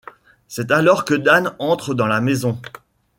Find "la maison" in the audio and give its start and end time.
2.07-2.59